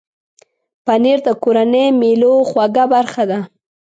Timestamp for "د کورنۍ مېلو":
1.27-2.33